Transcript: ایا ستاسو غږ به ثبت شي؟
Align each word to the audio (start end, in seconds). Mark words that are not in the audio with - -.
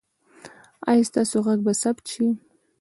ایا 0.89 1.03
ستاسو 1.09 1.37
غږ 1.45 1.59
به 1.65 1.73
ثبت 1.81 2.05
شي؟ 2.11 2.25